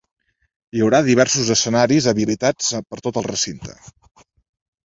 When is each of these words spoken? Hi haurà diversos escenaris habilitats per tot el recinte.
Hi 0.77 0.81
haurà 0.85 1.01
diversos 1.07 1.51
escenaris 1.57 2.07
habilitats 2.13 2.73
per 2.89 3.01
tot 3.09 3.21
el 3.23 3.29
recinte. 3.31 3.77